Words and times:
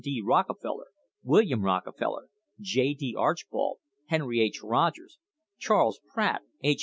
D. 0.03 0.19
Rockefeller, 0.19 0.87
William 1.21 1.63
Rockefeller, 1.63 2.25
J. 2.59 2.95
D. 2.95 3.13
Arch 3.15 3.47
bold, 3.51 3.77
Henry 4.07 4.41
H. 4.41 4.63
Rogers, 4.63 5.19
Charles 5.59 5.99
Pratt, 6.11 6.41
H. 6.63 6.79